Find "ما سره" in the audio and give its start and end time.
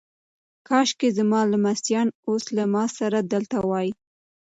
2.73-3.19